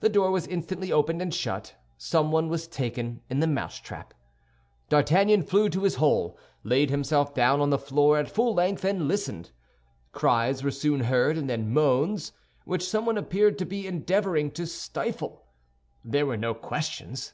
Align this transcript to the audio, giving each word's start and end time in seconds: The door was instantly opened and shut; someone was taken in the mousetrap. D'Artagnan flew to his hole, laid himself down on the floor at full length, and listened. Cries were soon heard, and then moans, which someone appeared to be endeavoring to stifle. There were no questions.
The 0.00 0.10
door 0.10 0.30
was 0.30 0.46
instantly 0.46 0.92
opened 0.92 1.22
and 1.22 1.32
shut; 1.32 1.76
someone 1.96 2.50
was 2.50 2.68
taken 2.68 3.22
in 3.30 3.40
the 3.40 3.46
mousetrap. 3.46 4.12
D'Artagnan 4.90 5.44
flew 5.44 5.70
to 5.70 5.84
his 5.84 5.94
hole, 5.94 6.36
laid 6.62 6.90
himself 6.90 7.32
down 7.34 7.58
on 7.62 7.70
the 7.70 7.78
floor 7.78 8.18
at 8.18 8.30
full 8.30 8.52
length, 8.52 8.84
and 8.84 9.08
listened. 9.08 9.50
Cries 10.12 10.62
were 10.62 10.70
soon 10.70 11.00
heard, 11.04 11.38
and 11.38 11.48
then 11.48 11.72
moans, 11.72 12.32
which 12.66 12.86
someone 12.86 13.16
appeared 13.16 13.56
to 13.60 13.64
be 13.64 13.86
endeavoring 13.86 14.50
to 14.50 14.66
stifle. 14.66 15.46
There 16.04 16.26
were 16.26 16.36
no 16.36 16.52
questions. 16.52 17.32